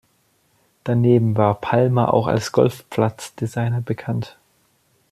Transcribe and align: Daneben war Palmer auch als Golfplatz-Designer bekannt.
Daneben 0.83 1.37
war 1.37 1.61
Palmer 1.61 2.11
auch 2.15 2.25
als 2.25 2.51
Golfplatz-Designer 2.51 3.81
bekannt. 3.81 4.39